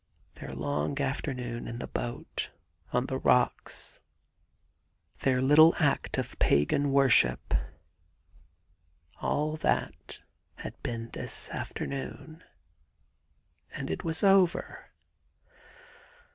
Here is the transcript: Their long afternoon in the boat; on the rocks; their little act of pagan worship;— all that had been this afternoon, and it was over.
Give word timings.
Their 0.33 0.55
long 0.55 0.99
afternoon 0.99 1.67
in 1.67 1.77
the 1.77 1.85
boat; 1.85 2.49
on 2.91 3.05
the 3.05 3.19
rocks; 3.19 3.99
their 5.19 5.43
little 5.43 5.75
act 5.79 6.17
of 6.17 6.39
pagan 6.39 6.91
worship;— 6.91 7.53
all 9.21 9.57
that 9.57 10.21
had 10.55 10.81
been 10.81 11.11
this 11.11 11.51
afternoon, 11.51 12.43
and 13.75 13.91
it 13.91 14.03
was 14.03 14.23
over. 14.23 14.89